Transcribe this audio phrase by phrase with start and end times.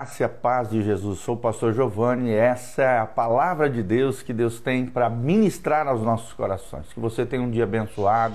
[0.00, 1.18] Graça e a paz de Jesus.
[1.18, 5.10] Sou o pastor Giovanni e essa é a palavra de Deus que Deus tem para
[5.10, 6.90] ministrar aos nossos corações.
[6.94, 8.34] Que você tenha um dia abençoado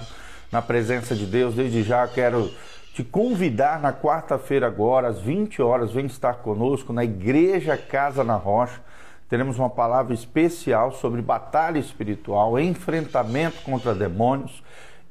[0.52, 1.56] na presença de Deus.
[1.56, 2.52] Desde já quero
[2.94, 8.36] te convidar na quarta-feira agora, às 20 horas, vem estar conosco na Igreja Casa na
[8.36, 8.80] Rocha.
[9.28, 14.62] Teremos uma palavra especial sobre batalha espiritual, enfrentamento contra demônios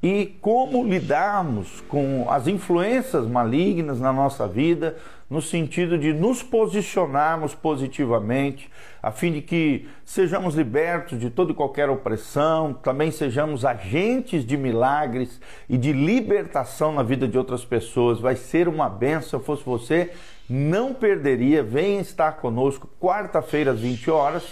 [0.04, 4.98] e como lidarmos com as influências malignas na nossa vida,
[5.30, 8.70] no sentido de nos posicionarmos positivamente,
[9.02, 14.58] a fim de que sejamos libertos de toda e qualquer opressão, também sejamos agentes de
[14.58, 15.40] milagres
[15.70, 18.20] e de libertação na vida de outras pessoas.
[18.20, 19.40] Vai ser uma benção.
[19.40, 20.10] Se fosse você,
[20.46, 21.62] não perderia.
[21.62, 24.44] Venha estar conosco quarta-feira às 20 horas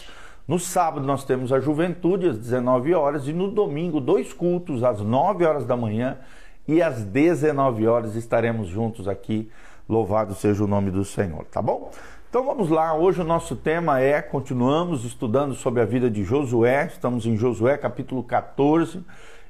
[0.46, 5.00] no sábado nós temos a juventude às 19 horas e no domingo dois cultos às
[5.00, 6.18] 9 horas da manhã
[6.66, 9.50] e às 19 horas estaremos juntos aqui.
[9.88, 11.90] Louvado seja o nome do Senhor, tá bom?
[12.28, 16.86] Então vamos lá, hoje o nosso tema é, continuamos estudando sobre a vida de Josué,
[16.86, 19.04] estamos em Josué capítulo 14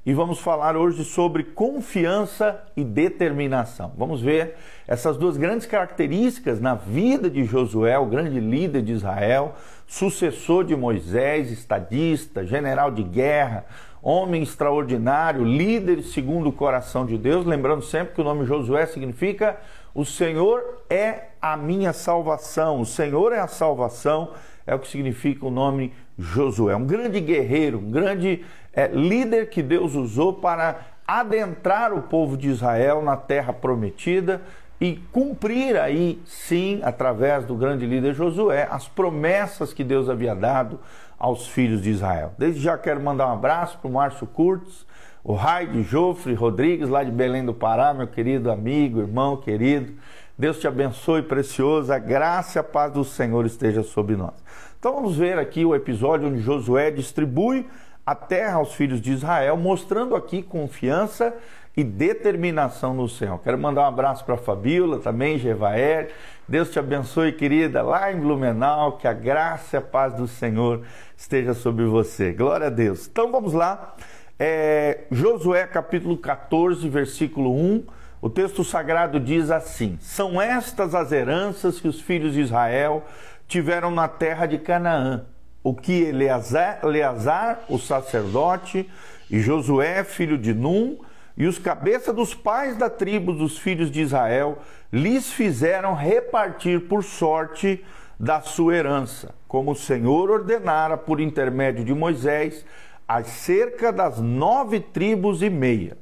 [0.05, 3.93] e vamos falar hoje sobre confiança e determinação.
[3.97, 9.55] Vamos ver essas duas grandes características na vida de Josué, o grande líder de Israel,
[9.87, 13.65] sucessor de Moisés, estadista, general de guerra,
[14.03, 17.47] homem extraordinário, líder segundo o coração de Deus.
[17.47, 19.57] Lembrando sempre que o nome Josué significa
[19.95, 24.33] o Senhor é a minha salvação, o Senhor é a salvação,
[24.67, 26.75] é o que significa o nome Josué.
[26.75, 32.49] Um grande guerreiro, um grande é, líder que Deus usou para adentrar o povo de
[32.49, 34.41] Israel na terra prometida
[34.81, 40.81] e cumprir aí, sim, através do grande líder Josué, as promessas que Deus havia dado
[41.19, 42.33] aos filhos de Israel.
[42.37, 44.85] Desde já quero mandar um abraço para o Márcio Curtis,
[45.23, 49.93] o Raide Jofre Rodrigues, lá de Belém do Pará, meu querido amigo, irmão querido.
[50.37, 51.93] Deus te abençoe, precioso.
[51.93, 54.35] A graça e a paz do Senhor esteja sobre nós.
[54.81, 57.69] Então vamos ver aqui o episódio onde Josué distribui
[58.05, 61.35] a terra aos filhos de Israel, mostrando aqui confiança
[61.77, 63.39] e determinação no Senhor.
[63.39, 66.11] Quero mandar um abraço para a Fabíola, também, Jevaer.
[66.47, 70.83] Deus te abençoe, querida, lá em Blumenau, que a graça e a paz do Senhor
[71.17, 72.33] esteja sobre você.
[72.33, 73.07] Glória a Deus.
[73.07, 73.95] Então vamos lá.
[74.39, 77.85] É, Josué capítulo 14, versículo 1.
[78.21, 83.05] O texto sagrado diz assim: São estas as heranças que os filhos de Israel
[83.47, 85.25] tiveram na terra de Canaã
[85.63, 88.89] o que Eleazar, o sacerdote,
[89.31, 90.99] e Josué, filho de Num,
[91.37, 94.59] e os cabeças dos pais da tribo dos filhos de Israel
[94.93, 97.83] lhes fizeram repartir por sorte
[98.21, 102.65] da sua herança, como o Senhor ordenara por intermédio de Moisés,
[103.09, 105.97] acerca das nove tribos e meia.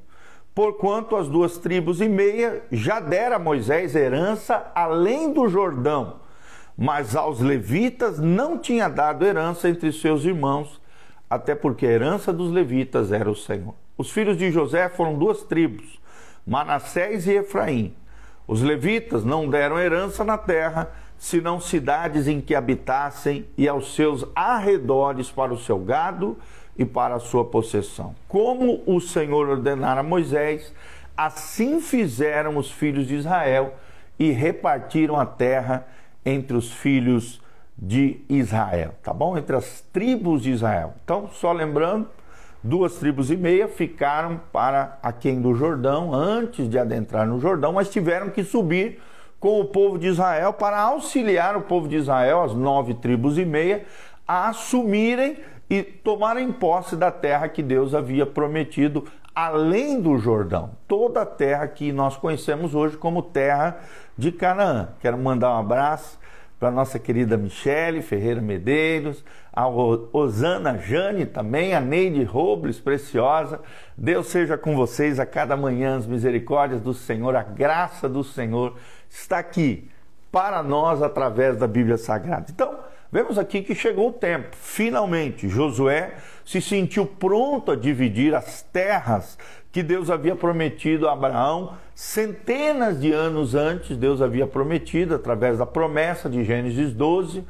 [0.54, 6.16] Porquanto as duas tribos e meia já dera a Moisés herança além do Jordão,
[6.80, 10.80] mas aos levitas não tinha dado herança entre seus irmãos,
[11.28, 13.74] até porque a herança dos levitas era o Senhor.
[13.98, 16.00] Os filhos de José foram duas tribos,
[16.46, 17.94] Manassés e Efraim.
[18.48, 24.24] Os levitas não deram herança na terra, senão cidades em que habitassem e aos seus
[24.34, 26.38] arredores para o seu gado
[26.78, 28.14] e para a sua possessão.
[28.26, 30.72] Como o Senhor ordenara a Moisés,
[31.14, 33.74] assim fizeram os filhos de Israel
[34.18, 35.86] e repartiram a terra
[36.24, 37.40] entre os filhos
[37.76, 39.38] de Israel, tá bom?
[39.38, 40.94] Entre as tribos de Israel.
[41.02, 42.08] Então, só lembrando,
[42.62, 47.88] duas tribos e meia ficaram para aquém do Jordão antes de adentrar no Jordão, mas
[47.88, 49.00] tiveram que subir
[49.38, 53.44] com o povo de Israel para auxiliar o povo de Israel, as nove tribos e
[53.46, 53.84] meia,
[54.28, 55.38] a assumirem
[55.70, 59.04] e tomarem posse da terra que Deus havia prometido
[59.34, 63.78] além do Jordão, toda a terra que nós conhecemos hoje como terra
[64.20, 64.90] de Canaã.
[65.00, 66.20] Quero mandar um abraço
[66.58, 73.60] para nossa querida Michele Ferreira Medeiros, a Osana Jane também, a Neide Robles, preciosa.
[73.96, 78.76] Deus seja com vocês a cada manhã, as misericórdias do Senhor, a graça do Senhor
[79.08, 79.88] está aqui
[80.30, 82.46] para nós através da Bíblia Sagrada.
[82.50, 82.78] Então,
[83.10, 84.54] vemos aqui que chegou o tempo.
[84.54, 86.14] Finalmente, Josué
[86.44, 89.38] se sentiu pronto a dividir as terras
[89.72, 93.96] que Deus havia prometido a Abraão centenas de anos antes.
[93.96, 97.44] Deus havia prometido, através da promessa de Gênesis 12,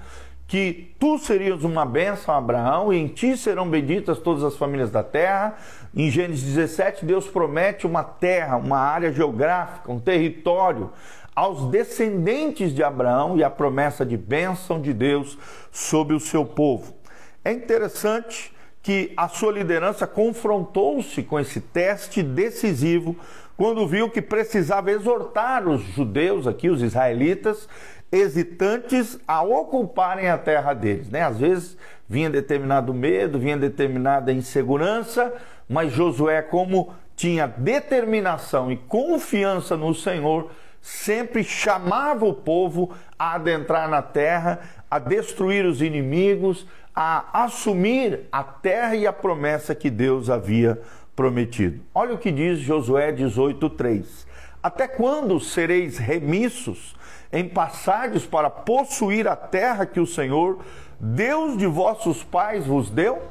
[0.47, 5.03] que tu serias uma bênção Abraão e em ti serão benditas todas as famílias da
[5.03, 5.57] terra.
[5.95, 10.91] Em Gênesis 17, Deus promete uma terra, uma área geográfica, um território
[11.35, 15.39] aos descendentes de Abraão e a promessa de bênção de Deus
[15.71, 16.95] sobre o seu povo.
[17.45, 23.17] É interessante que a sua liderança confrontou-se com esse teste decisivo
[23.57, 27.69] quando viu que precisava exortar os judeus aqui, os israelitas,
[28.11, 31.11] hesitantes a ocuparem a terra deles.
[31.11, 31.23] Né?
[31.23, 31.77] Às vezes
[32.09, 35.33] vinha determinado medo, vinha determinada insegurança,
[35.69, 40.51] mas Josué, como tinha determinação e confiança no Senhor,
[40.81, 44.61] sempre chamava o povo a adentrar na terra,
[44.91, 46.67] a destruir os inimigos,
[47.03, 50.79] a assumir a terra e a promessa que Deus havia
[51.17, 51.81] prometido.
[51.95, 54.27] Olha o que diz Josué 18:3.
[54.63, 56.95] Até quando sereis remissos
[57.33, 60.59] em passardes para possuir a terra que o Senhor,
[61.01, 63.23] Deus de vossos pais, vos deu?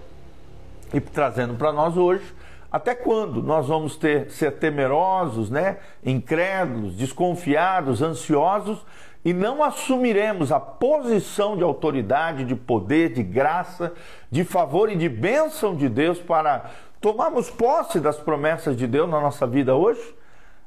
[0.91, 2.25] E trazendo para nós hoje,
[2.71, 8.83] até quando nós vamos ter ser temerosos, né, incrédulos, desconfiados, ansiosos
[9.23, 13.93] e não assumiremos a posição de autoridade, de poder, de graça,
[14.31, 16.69] de favor e de bênção de Deus para
[17.01, 20.15] tomarmos posse das promessas de Deus na nossa vida hoje?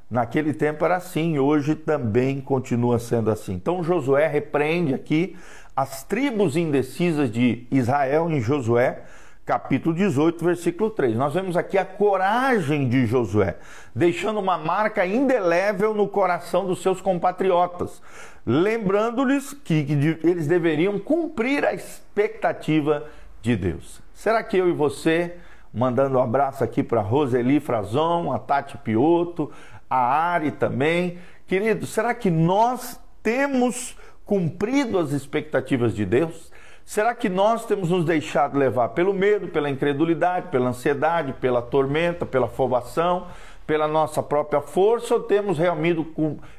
[0.09, 3.53] Naquele tempo era assim, hoje também continua sendo assim.
[3.53, 5.35] Então Josué repreende aqui
[5.75, 9.01] as tribos indecisas de Israel em Josué,
[9.45, 11.15] capítulo 18, versículo 3.
[11.15, 13.57] Nós vemos aqui a coragem de Josué,
[13.93, 18.01] deixando uma marca indelével no coração dos seus compatriotas,
[18.45, 19.85] lembrando-lhes que,
[20.23, 23.05] eles deveriam cumprir a expectativa
[23.41, 24.01] de Deus.
[24.13, 25.35] Será que eu e você,
[25.73, 29.51] mandando um abraço aqui para Roseli Frazon, a Tati Pioto,
[29.89, 31.19] a Ari também.
[31.47, 36.51] Querido, será que nós temos cumprido as expectativas de Deus?
[36.85, 42.25] Será que nós temos nos deixado levar pelo medo, pela incredulidade, pela ansiedade, pela tormenta,
[42.25, 43.27] pela afobação,
[43.65, 46.05] pela nossa própria força ou temos realmente,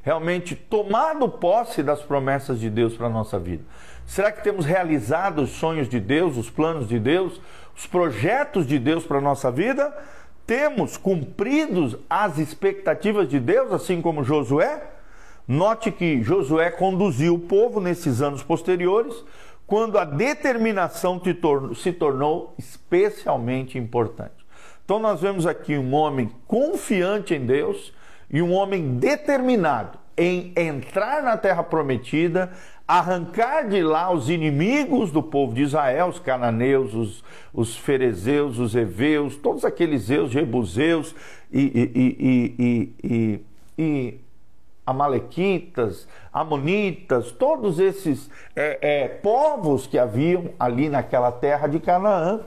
[0.02, 3.62] realmente tomado posse das promessas de Deus para a nossa vida?
[4.06, 7.40] Será que temos realizado os sonhos de Deus, os planos de Deus,
[7.76, 9.94] os projetos de Deus para a nossa vida?
[10.46, 14.82] Temos cumprido as expectativas de Deus, assim como Josué?
[15.46, 19.14] Note que Josué conduziu o povo nesses anos posteriores,
[19.66, 21.20] quando a determinação
[21.74, 24.44] se tornou especialmente importante.
[24.84, 27.92] Então, nós vemos aqui um homem confiante em Deus
[28.30, 32.52] e um homem determinado em entrar na terra prometida,
[32.86, 38.74] arrancar de lá os inimigos do povo de Israel, os cananeus, os, os ferezeus, os
[38.74, 41.14] heveus, todos aqueles zeus, jebuseus
[41.50, 43.44] e, e, e,
[43.78, 44.20] e,
[44.86, 52.40] amalequitas, amonitas, todos esses é, é, povos que haviam ali naquela terra de Canaã,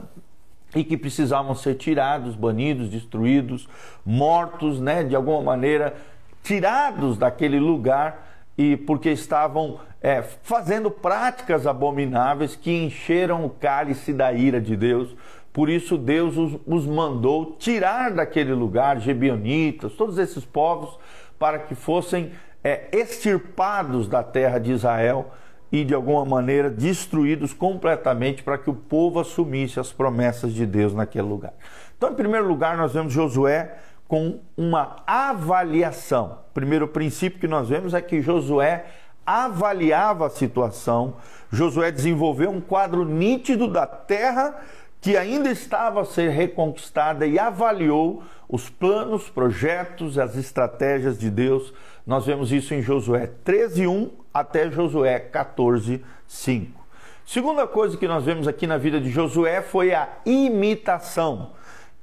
[0.74, 3.68] e que precisavam ser tirados, banidos, destruídos,
[4.04, 5.94] mortos, né, de alguma maneira
[6.42, 8.26] tirados daquele lugar
[8.56, 15.14] e porque estavam é, fazendo práticas abomináveis que encheram o cálice da ira de Deus.
[15.52, 20.98] Por isso Deus os, os mandou tirar daquele lugar Gebionitas, todos esses povos,
[21.38, 22.32] para que fossem
[22.62, 25.30] é, extirpados da terra de Israel
[25.70, 30.94] e de alguma maneira destruídos completamente para que o povo assumisse as promessas de Deus
[30.94, 31.52] naquele lugar.
[31.96, 33.76] Então, em primeiro lugar, nós vemos Josué
[34.06, 36.38] com uma avaliação.
[36.50, 38.86] O primeiro princípio que nós vemos é que Josué
[39.26, 41.16] avaliava a situação,
[41.52, 44.58] Josué desenvolveu um quadro nítido da terra
[45.00, 51.72] que ainda estava a ser reconquistada e avaliou os planos, projetos, as estratégias de Deus.
[52.06, 56.78] Nós vemos isso em Josué 13:1 até Josué 14:5.
[57.26, 61.52] Segunda coisa que nós vemos aqui na vida de Josué foi a imitação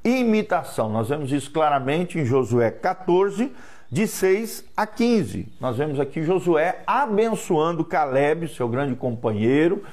[0.06, 0.88] imitação.
[0.88, 3.52] Nós vemos isso claramente em Josué 14,
[3.92, 5.52] de 6 a 15.
[5.60, 9.84] Nós vemos aqui Josué abençoando Caleb, seu grande companheiro,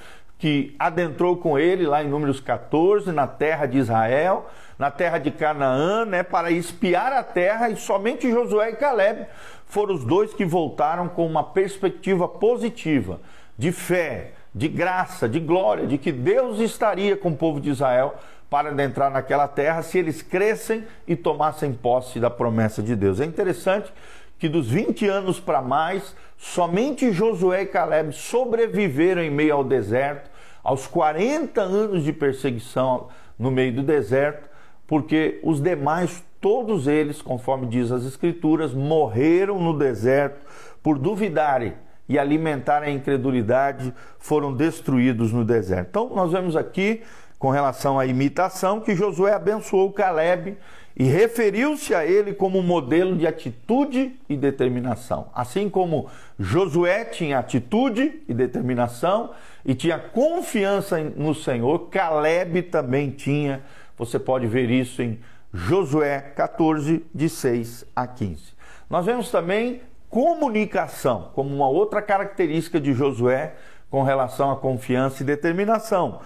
[0.43, 5.31] que adentrou com ele lá em Números 14, na terra de Israel, na terra de
[5.31, 9.25] Canaã, né, para espiar a terra, e somente Josué e Caleb
[9.67, 13.21] foram os dois que voltaram com uma perspectiva positiva,
[13.57, 18.17] de fé, de graça, de glória, de que Deus estaria com o povo de Israel
[18.51, 23.21] para adentrar naquela terra se eles crescem e tomassem posse da promessa de Deus.
[23.21, 23.93] É interessante
[24.41, 30.32] que dos 20 anos para mais, somente Josué e Caleb sobreviveram em meio ao deserto,
[30.63, 34.49] aos 40 anos de perseguição no meio do deserto,
[34.87, 40.45] porque os demais, todos eles, conforme diz as Escrituras, morreram no deserto
[40.83, 41.75] por duvidarem
[42.09, 45.89] e alimentarem a incredulidade, foram destruídos no deserto.
[45.89, 47.03] Então, nós vemos aqui
[47.43, 50.57] com relação à imitação, que Josué abençoou Caleb
[50.97, 55.27] e referiu-se a ele como modelo de atitude e determinação.
[55.35, 56.07] Assim como
[56.39, 59.33] Josué tinha atitude e determinação
[59.67, 63.61] e tinha confiança no Senhor, Caleb também tinha.
[63.99, 65.19] Você pode ver isso em
[65.53, 68.53] Josué 14, de 6 a 15.
[68.89, 73.55] Nós vemos também comunicação como uma outra característica de Josué
[73.91, 76.21] com relação à confiança e determinação.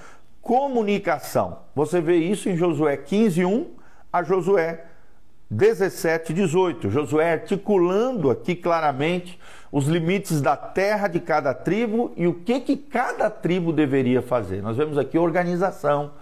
[0.47, 1.59] Comunicação.
[1.75, 3.67] Você vê isso em Josué 15, 1
[4.13, 4.85] a Josué
[5.51, 6.89] 17, 18.
[6.89, 9.41] Josué articulando aqui claramente
[9.73, 14.63] os limites da terra de cada tribo e o que, que cada tribo deveria fazer.
[14.63, 16.13] Nós vemos aqui organização,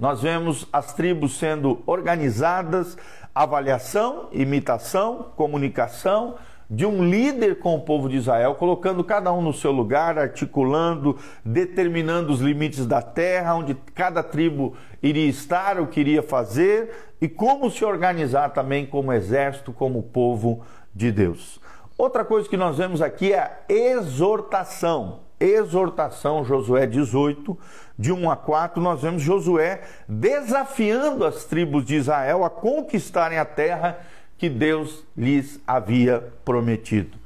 [0.00, 2.96] nós vemos as tribos sendo organizadas,
[3.34, 6.36] avaliação, imitação, comunicação
[6.68, 11.18] de um líder com o povo de Israel, colocando cada um no seu lugar, articulando,
[11.44, 16.90] determinando os limites da terra, onde cada tribo iria estar, o que iria fazer
[17.20, 20.62] e como se organizar também como exército, como povo
[20.94, 21.60] de Deus.
[21.96, 25.20] Outra coisa que nós vemos aqui é a exortação.
[25.38, 27.58] Exortação, Josué 18,
[27.98, 33.44] de 1 a 4, nós vemos Josué desafiando as tribos de Israel a conquistarem a
[33.44, 33.98] terra
[34.36, 37.18] que Deus lhes havia prometido.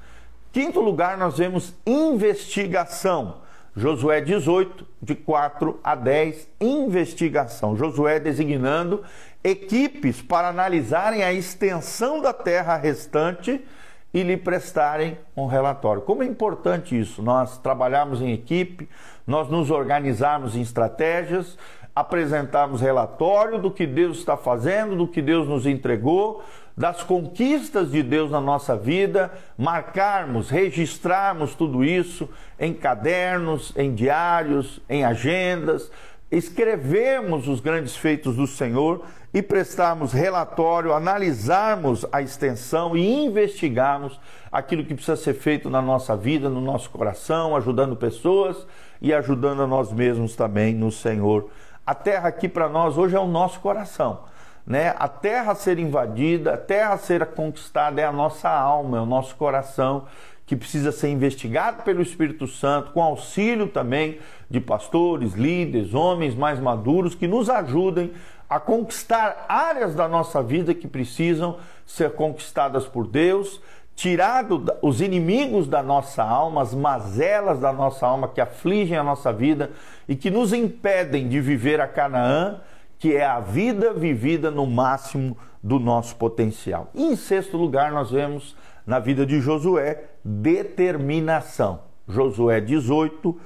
[0.53, 3.43] Quinto lugar, nós vemos investigação.
[3.77, 7.77] Josué 18, de 4 a 10, investigação.
[7.77, 9.05] Josué designando
[9.43, 13.65] equipes para analisarem a extensão da terra restante
[14.13, 16.03] e lhe prestarem um relatório.
[16.03, 18.89] Como é importante isso, nós trabalharmos em equipe,
[19.27, 21.57] nós nos organizarmos em estratégias,
[21.95, 26.43] apresentarmos relatório do que Deus está fazendo, do que Deus nos entregou,
[26.79, 34.79] das conquistas de Deus na nossa vida, marcarmos, registrarmos tudo isso em cadernos, em diários,
[34.89, 35.91] em agendas,
[36.31, 39.05] escrevermos os grandes feitos do Senhor
[39.35, 44.19] e prestarmos relatório, analisarmos a extensão e investigarmos
[44.51, 48.65] aquilo que precisa ser feito na nossa vida, no nosso coração, ajudando pessoas
[49.03, 51.51] e ajudando a nós mesmos também no Senhor.
[51.85, 54.21] A terra aqui para nós hoje é o nosso coração
[54.69, 54.95] né?
[54.99, 59.01] A terra a ser invadida, a terra a ser conquistada é a nossa alma, é
[59.01, 60.05] o nosso coração
[60.45, 66.61] que precisa ser investigado pelo Espírito Santo, com auxílio também de pastores, líderes, homens mais
[66.61, 68.13] maduros que nos ajudem
[68.49, 71.57] a conquistar áreas da nossa vida que precisam
[71.87, 73.61] ser conquistadas por Deus,
[73.97, 79.33] tirado os inimigos da nossa alma, as mazelas da nossa alma que afligem a nossa
[79.33, 79.71] vida
[80.07, 82.61] e que nos impedem de viver a Canaã
[82.99, 86.91] que é a vida vivida no máximo do nosso potencial.
[86.95, 91.81] E em sexto lugar, nós vemos na vida de Josué determinação.
[92.09, 93.37] Josué 18,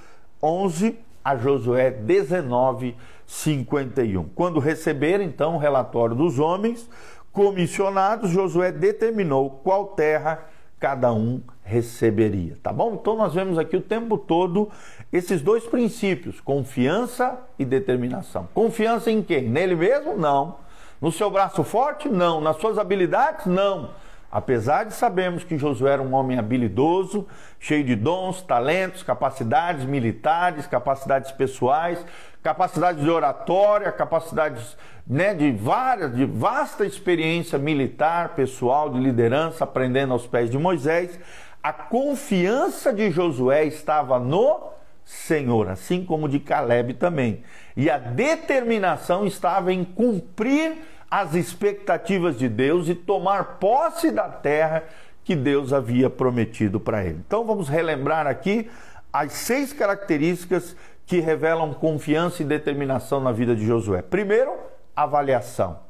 [0.43, 4.25] 11 a Josué 19, 51.
[4.35, 6.89] Quando receberam então o relatório dos homens
[7.33, 10.47] comissionados, Josué determinou qual terra
[10.83, 12.99] cada um receberia, tá bom?
[13.01, 14.69] Então nós vemos aqui o tempo todo
[15.13, 18.49] esses dois princípios, confiança e determinação.
[18.53, 19.49] Confiança em quem?
[19.49, 20.17] Nele mesmo?
[20.17, 20.57] Não.
[21.01, 22.09] No seu braço forte?
[22.09, 22.41] Não.
[22.41, 23.47] Nas suas habilidades?
[23.47, 23.91] Não.
[24.29, 27.29] Apesar de sabermos que Josué era um homem habilidoso,
[27.61, 32.05] cheio de dons, talentos, capacidades militares, capacidades pessoais,
[32.43, 40.13] capacidades de oratória, capacidades né, de várias, de vasta experiência militar, pessoal, de liderança, aprendendo
[40.13, 41.19] aos pés de Moisés,
[41.63, 44.73] a confiança de Josué estava no
[45.05, 47.45] Senhor, assim como de Caleb também.
[47.77, 50.77] E a determinação estava em cumprir
[51.11, 54.83] as expectativas de Deus e tomar posse da terra
[55.25, 57.21] que Deus havia prometido para ele.
[57.27, 58.69] Então vamos relembrar aqui
[59.13, 60.75] as seis características
[61.13, 64.01] que revelam confiança e determinação na vida de Josué.
[64.01, 64.51] Primeiro,
[64.97, 65.81] avaliação.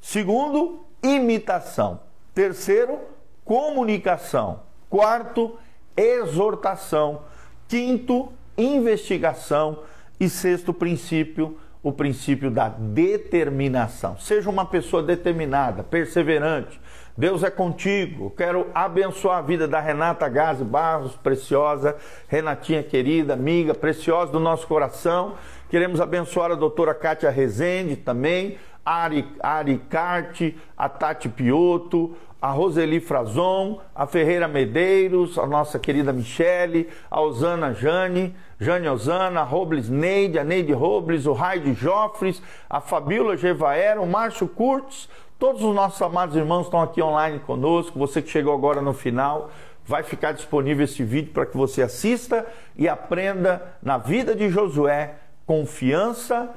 [0.00, 2.00] Segundo, imitação.
[2.34, 2.98] Terceiro,
[3.44, 4.60] comunicação.
[4.88, 5.58] Quarto,
[5.94, 7.24] exortação.
[7.68, 9.80] Quinto, investigação.
[10.18, 14.16] E sexto princípio, o princípio da determinação.
[14.18, 16.80] Seja uma pessoa determinada, perseverante.
[17.20, 18.32] Deus é contigo.
[18.34, 21.94] Quero abençoar a vida da Renata Gazi Barros, preciosa,
[22.26, 25.34] Renatinha querida, amiga, preciosa do nosso coração.
[25.68, 32.52] Queremos abençoar a doutora Kátia Rezende também, a Ari, Ari Carte, a Tati Piotto, a
[32.52, 39.88] Roseli Frazon, a Ferreira Medeiros, a nossa querida Michele, a Osana Jane, Jane Osana, Robles
[39.88, 45.74] Neide, a Neide Robles, o Raide Joffres, a Fabíola Gevaera, o Márcio Curtis, todos os
[45.74, 49.50] nossos amados irmãos estão aqui online conosco, você que chegou agora no final,
[49.86, 55.14] vai ficar disponível esse vídeo para que você assista e aprenda na vida de Josué
[55.46, 56.50] confiança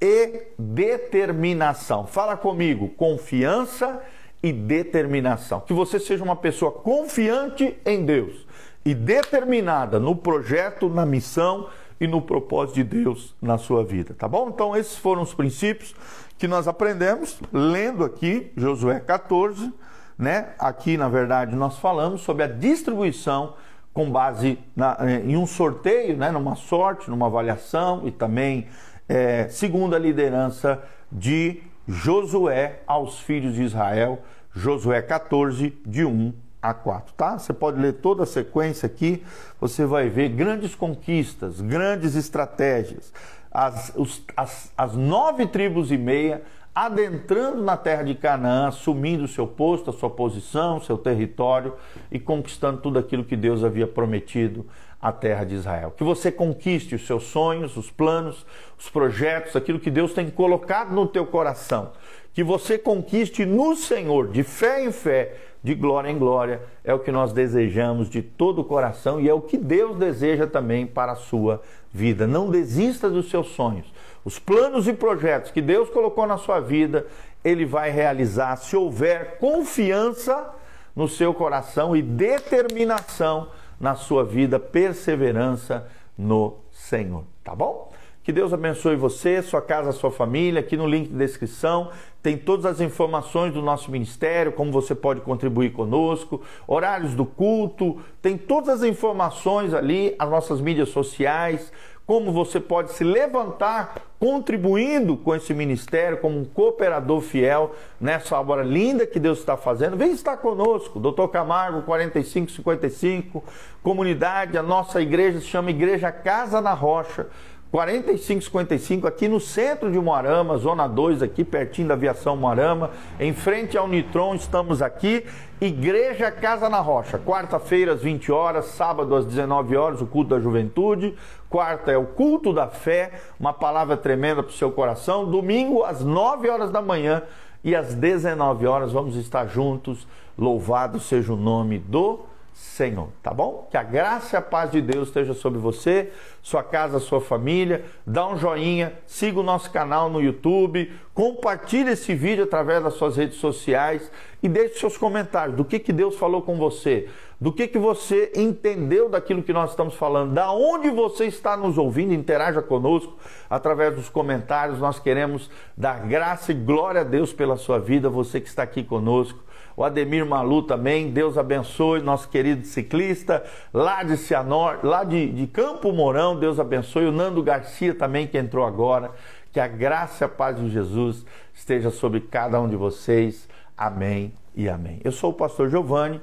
[0.00, 2.06] e determinação.
[2.06, 4.00] Fala comigo, confiança
[4.40, 5.60] e determinação.
[5.60, 8.46] Que você seja uma pessoa confiante em Deus
[8.90, 11.68] e determinada no projeto, na missão
[12.00, 14.48] e no propósito de Deus na sua vida, tá bom?
[14.48, 15.94] Então, esses foram os princípios
[16.36, 19.72] que nós aprendemos lendo aqui Josué 14,
[20.18, 20.54] né?
[20.58, 23.54] Aqui, na verdade, nós falamos sobre a distribuição
[23.94, 26.32] com base na, eh, em um sorteio, né?
[26.32, 28.66] numa sorte, numa avaliação e também
[29.08, 30.82] é, segundo a liderança
[31.12, 34.20] de Josué aos filhos de Israel,
[34.52, 36.32] Josué 14, de 1
[36.62, 37.38] a 4, tá?
[37.38, 39.22] Você pode ler toda a sequência aqui,
[39.60, 43.12] você vai ver grandes conquistas, grandes estratégias.
[43.50, 46.42] As, os, as, as nove tribos e meia
[46.74, 51.74] adentrando na terra de Canaã, assumindo seu posto, a sua posição, seu território
[52.10, 54.64] e conquistando tudo aquilo que Deus havia prometido
[55.00, 55.92] à terra de Israel.
[55.96, 58.46] Que você conquiste os seus sonhos, os planos,
[58.78, 61.92] os projetos, aquilo que Deus tem colocado no teu coração.
[62.32, 66.98] Que você conquiste no Senhor, de fé em fé, de glória em glória, é o
[66.98, 71.12] que nós desejamos de todo o coração e é o que Deus deseja também para
[71.12, 71.62] a sua
[71.92, 72.26] vida.
[72.26, 73.86] Não desista dos seus sonhos
[74.24, 77.06] os planos e projetos que Deus colocou na sua vida,
[77.42, 80.54] Ele vai realizar se houver confiança
[80.94, 83.48] no seu coração e determinação
[83.78, 87.24] na sua vida, perseverança no Senhor.
[87.42, 87.90] Tá bom?
[88.22, 90.60] Que Deus abençoe você, sua casa, sua família.
[90.60, 91.90] Aqui no link de descrição
[92.22, 97.98] tem todas as informações do nosso ministério, como você pode contribuir conosco, horários do culto,
[98.20, 101.72] tem todas as informações ali, as nossas mídias sociais,
[102.06, 108.62] como você pode se levantar contribuindo com esse ministério como um cooperador fiel nessa obra
[108.62, 109.96] linda que Deus está fazendo.
[109.96, 113.42] Vem estar conosco, Doutor Camargo 4555,
[113.82, 117.28] comunidade, a nossa igreja se chama Igreja Casa na Rocha.
[117.70, 123.78] 4555 aqui no centro de Moarama, zona 2 aqui pertinho da aviação Moarama, em frente
[123.78, 125.24] ao Nitron, estamos aqui,
[125.60, 130.40] Igreja Casa na Rocha, quarta-feira às 20 horas, sábado às 19 horas, o culto da
[130.40, 131.14] juventude,
[131.48, 136.00] quarta é o culto da fé, uma palavra tremenda para o seu coração, domingo às
[136.00, 137.22] 9 horas da manhã
[137.62, 143.68] e às 19 horas vamos estar juntos, louvado seja o nome do Senhor, tá bom?
[143.70, 146.10] Que a graça e a paz de Deus esteja sobre você,
[146.42, 147.84] sua casa, sua família.
[148.06, 153.16] Dá um joinha, siga o nosso canal no YouTube, compartilhe esse vídeo através das suas
[153.16, 154.10] redes sociais
[154.42, 157.08] e deixe seus comentários do que, que Deus falou com você,
[157.40, 161.78] do que, que você entendeu daquilo que nós estamos falando, da onde você está nos
[161.78, 163.16] ouvindo, interaja conosco
[163.48, 164.78] através dos comentários.
[164.78, 168.82] Nós queremos dar graça e glória a Deus pela sua vida, você que está aqui
[168.82, 175.30] conosco o Ademir Malu também, Deus abençoe, nosso querido ciclista, lá de Cianor, lá de,
[175.30, 179.10] de Campo Mourão, Deus abençoe, o Nando Garcia também, que entrou agora,
[179.52, 184.32] que a graça e a paz de Jesus esteja sobre cada um de vocês, amém
[184.54, 185.00] e amém.
[185.04, 186.20] Eu sou o pastor Giovanni,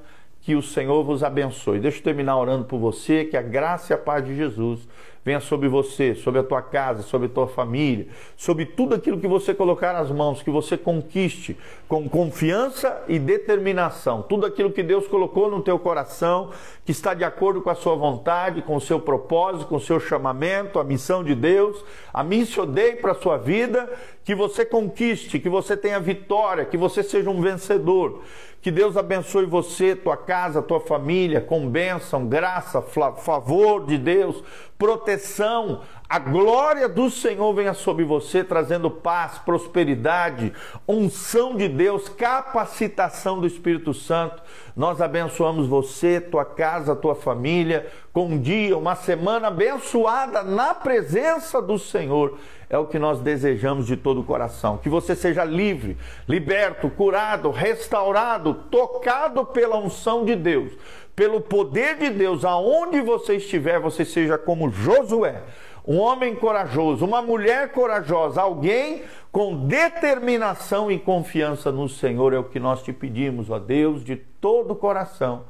[0.47, 1.77] que o Senhor vos abençoe.
[1.77, 4.87] Deixa eu terminar orando por você, que a graça e a paz de Jesus
[5.25, 8.07] venha sobre você, sobre a tua casa, sobre a tua família,
[8.37, 14.21] sobre tudo aquilo que você colocar nas mãos, que você conquiste com confiança e determinação.
[14.21, 16.51] Tudo aquilo que Deus colocou no teu coração,
[16.85, 19.99] que está de acordo com a sua vontade, com o seu propósito, com o seu
[19.99, 21.83] chamamento, a missão de Deus,
[22.13, 23.91] a missão dei para a sua vida,
[24.23, 28.21] que você conquiste, que você tenha vitória, que você seja um vencedor.
[28.61, 34.43] Que Deus abençoe você, tua casa, tua família, com bênção, graça, favor de Deus,
[34.77, 40.53] proteção, a glória do Senhor venha sobre você, trazendo paz, prosperidade,
[40.87, 44.41] unção de Deus, capacitação do Espírito Santo.
[44.73, 51.61] Nós abençoamos você, tua casa, tua família, com um dia, uma semana abençoada na presença
[51.61, 52.37] do Senhor.
[52.69, 54.77] É o que nós desejamos de todo o coração.
[54.77, 60.71] Que você seja livre, liberto, curado, restaurado, tocado pela unção de Deus,
[61.13, 65.43] pelo poder de Deus, aonde você estiver, você seja como Josué
[65.87, 72.43] um homem corajoso, uma mulher corajosa, alguém com determinação e confiança no Senhor é o
[72.43, 75.45] que nós te pedimos, ó Deus, de todo o coração,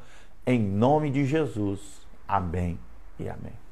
[0.45, 1.79] em nome de Jesus.
[2.27, 2.77] Amém
[3.19, 3.66] e amém.